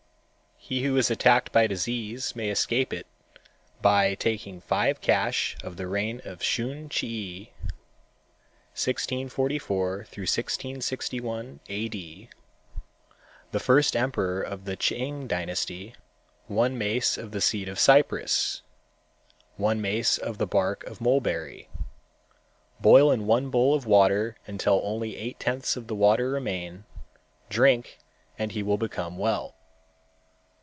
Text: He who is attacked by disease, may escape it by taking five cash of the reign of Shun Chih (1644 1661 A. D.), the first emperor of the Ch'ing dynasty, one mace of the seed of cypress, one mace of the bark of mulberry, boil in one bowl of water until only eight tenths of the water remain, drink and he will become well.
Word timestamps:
He 0.63 0.83
who 0.83 0.95
is 0.95 1.09
attacked 1.09 1.51
by 1.51 1.65
disease, 1.65 2.35
may 2.35 2.49
escape 2.49 2.93
it 2.93 3.07
by 3.81 4.13
taking 4.15 4.61
five 4.61 5.01
cash 5.01 5.57
of 5.63 5.75
the 5.75 5.87
reign 5.87 6.21
of 6.23 6.43
Shun 6.43 6.87
Chih 6.87 7.51
(1644 8.75 9.87
1661 9.97 11.59
A. 11.67 11.87
D.), 11.89 12.29
the 13.51 13.59
first 13.59 13.95
emperor 13.95 14.39
of 14.41 14.65
the 14.65 14.77
Ch'ing 14.77 15.27
dynasty, 15.27 15.95
one 16.47 16.77
mace 16.77 17.17
of 17.17 17.31
the 17.31 17.41
seed 17.41 17.67
of 17.67 17.79
cypress, 17.79 18.61
one 19.57 19.81
mace 19.81 20.17
of 20.19 20.37
the 20.37 20.47
bark 20.47 20.85
of 20.85 21.01
mulberry, 21.01 21.69
boil 22.79 23.11
in 23.11 23.25
one 23.25 23.49
bowl 23.49 23.73
of 23.73 23.87
water 23.87 24.37
until 24.45 24.79
only 24.85 25.17
eight 25.17 25.39
tenths 25.39 25.75
of 25.75 25.87
the 25.87 25.95
water 25.95 26.29
remain, 26.29 26.85
drink 27.49 27.97
and 28.37 28.51
he 28.51 28.61
will 28.61 28.77
become 28.77 29.17
well. 29.17 29.55